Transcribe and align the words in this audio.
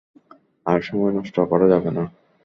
আর 0.65 0.79
সময় 0.81 1.13
নষ্ট 1.17 1.35
করা 1.51 1.65
যাবে 1.67 1.89
না। 1.97 2.03